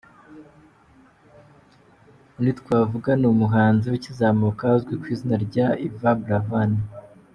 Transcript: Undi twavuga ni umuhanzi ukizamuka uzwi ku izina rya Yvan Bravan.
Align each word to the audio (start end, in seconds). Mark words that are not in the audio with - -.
Undi 2.37 2.51
twavuga 2.59 3.09
ni 3.19 3.27
umuhanzi 3.33 3.85
ukizamuka 3.95 4.65
uzwi 4.77 4.93
ku 5.01 5.07
izina 5.15 5.35
rya 5.45 5.67
Yvan 5.87 6.17
Bravan. 6.25 6.71